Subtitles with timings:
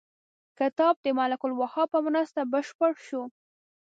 [0.59, 3.21] کتاب د ملک الوهاب په مرسته بشپړ شو.